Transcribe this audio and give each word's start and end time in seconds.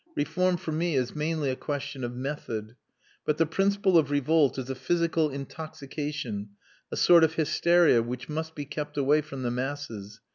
Reform 0.15 0.57
for 0.57 0.71
me 0.71 0.95
is 0.95 1.15
mainly 1.15 1.51
a 1.51 1.55
question 1.55 2.03
of 2.03 2.15
method. 2.15 2.75
But 3.23 3.37
the 3.37 3.45
principle 3.45 3.99
of 3.99 4.09
revolt 4.09 4.57
is 4.57 4.67
a 4.67 4.73
physical 4.73 5.29
intoxication, 5.29 6.49
a 6.91 6.97
sort 6.97 7.23
of 7.23 7.35
hysteria 7.35 8.01
which 8.01 8.27
must 8.27 8.55
be 8.55 8.65
kept 8.65 8.97
away 8.97 9.21
from 9.21 9.43
the 9.43 9.51
masses. 9.51 10.19